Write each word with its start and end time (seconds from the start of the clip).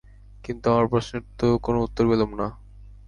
কিন্তু 0.43 0.65
আমার 0.71 0.87
প্রশ্নের 0.87 1.23
তো 1.39 1.47
কোনো 1.61 1.79
উত্তর 1.81 2.03
পেলুম 2.09 2.31
না। 2.33 2.47